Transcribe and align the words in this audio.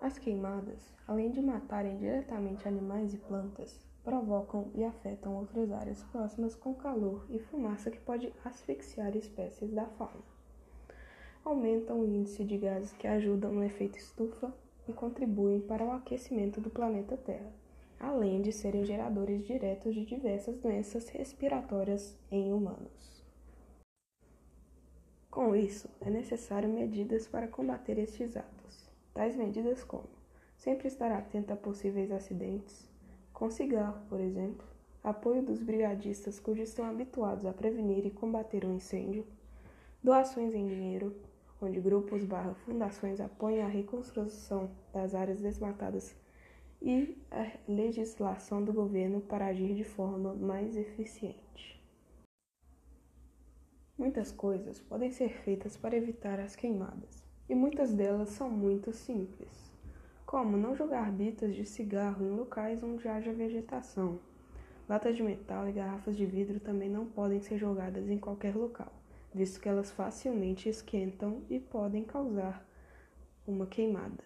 As 0.00 0.18
queimadas, 0.18 0.94
além 1.06 1.30
de 1.30 1.42
matarem 1.42 1.98
diretamente 1.98 2.66
animais 2.66 3.12
e 3.12 3.18
plantas, 3.18 3.78
provocam 4.02 4.70
e 4.74 4.82
afetam 4.82 5.36
outras 5.36 5.70
áreas 5.70 6.02
próximas 6.04 6.54
com 6.54 6.74
calor 6.74 7.26
e 7.28 7.38
fumaça 7.38 7.90
que 7.90 8.00
pode 8.00 8.32
asfixiar 8.42 9.14
espécies 9.14 9.70
da 9.72 9.84
fauna. 9.84 10.24
Aumentam 11.44 12.00
o 12.00 12.06
índice 12.06 12.44
de 12.44 12.56
gases 12.56 12.92
que 12.92 13.06
ajudam 13.06 13.52
no 13.52 13.62
efeito 13.62 13.98
estufa 13.98 14.50
e 14.88 14.92
contribuem 14.92 15.60
para 15.60 15.84
o 15.84 15.92
aquecimento 15.92 16.62
do 16.62 16.70
planeta 16.70 17.16
Terra, 17.18 17.52
além 17.98 18.40
de 18.40 18.52
serem 18.52 18.86
geradores 18.86 19.46
diretos 19.46 19.94
de 19.94 20.06
diversas 20.06 20.58
doenças 20.58 21.10
respiratórias 21.10 22.16
em 22.30 22.54
humanos. 22.54 23.22
Com 25.30 25.54
isso, 25.54 25.90
é 26.00 26.08
necessário 26.08 26.68
medidas 26.68 27.28
para 27.28 27.46
combater 27.46 27.98
estes 27.98 28.36
atos. 28.36 28.79
Tais 29.12 29.36
medidas 29.36 29.82
como 29.84 30.08
sempre 30.56 30.88
estar 30.88 31.10
atento 31.10 31.52
a 31.52 31.56
possíveis 31.56 32.12
acidentes, 32.12 32.88
com 33.32 33.50
cigarro, 33.50 34.00
por 34.08 34.20
exemplo, 34.20 34.66
apoio 35.02 35.42
dos 35.42 35.62
brigadistas 35.62 36.38
cujos 36.38 36.68
estão 36.68 36.84
habituados 36.84 37.46
a 37.46 37.52
prevenir 37.52 38.04
e 38.04 38.10
combater 38.10 38.64
um 38.64 38.74
incêndio, 38.74 39.26
doações 40.02 40.54
em 40.54 40.66
dinheiro, 40.66 41.16
onde 41.60 41.80
grupos 41.80 42.24
barra 42.24 42.54
fundações 42.54 43.20
apoiam 43.20 43.66
a 43.66 43.68
reconstrução 43.68 44.70
das 44.92 45.14
áreas 45.14 45.40
desmatadas 45.40 46.14
e 46.82 47.16
a 47.30 47.50
legislação 47.66 48.62
do 48.62 48.72
governo 48.72 49.20
para 49.20 49.46
agir 49.46 49.74
de 49.74 49.84
forma 49.84 50.34
mais 50.34 50.76
eficiente. 50.76 51.82
Muitas 53.96 54.32
coisas 54.32 54.80
podem 54.80 55.10
ser 55.10 55.30
feitas 55.42 55.76
para 55.76 55.96
evitar 55.96 56.40
as 56.40 56.56
queimadas, 56.56 57.22
e 57.50 57.54
muitas 57.54 57.92
delas 57.92 58.28
são 58.28 58.48
muito 58.48 58.92
simples, 58.92 59.72
como 60.24 60.56
não 60.56 60.76
jogar 60.76 61.10
bitas 61.10 61.52
de 61.52 61.64
cigarro 61.64 62.24
em 62.24 62.30
locais 62.30 62.80
onde 62.80 63.08
haja 63.08 63.32
vegetação. 63.32 64.20
Latas 64.88 65.16
de 65.16 65.22
metal 65.24 65.68
e 65.68 65.72
garrafas 65.72 66.16
de 66.16 66.24
vidro 66.24 66.60
também 66.60 66.88
não 66.88 67.06
podem 67.06 67.40
ser 67.40 67.58
jogadas 67.58 68.08
em 68.08 68.18
qualquer 68.18 68.54
local, 68.54 68.92
visto 69.34 69.60
que 69.60 69.68
elas 69.68 69.90
facilmente 69.90 70.68
esquentam 70.68 71.42
e 71.50 71.58
podem 71.58 72.04
causar 72.04 72.64
uma 73.44 73.66
queimada. 73.66 74.22